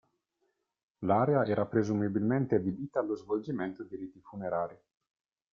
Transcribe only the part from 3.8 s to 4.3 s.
di riti